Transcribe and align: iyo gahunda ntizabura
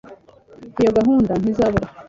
iyo 0.79 0.91
gahunda 0.97 1.31
ntizabura 1.41 1.87